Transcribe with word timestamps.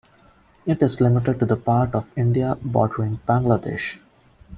It 0.65 0.81
is 0.81 0.99
limited 0.99 1.39
to 1.41 1.45
the 1.45 1.55
part 1.57 1.93
of 1.93 2.09
India 2.17 2.57
bordering 2.63 3.19
Bangladesh. 3.27 3.99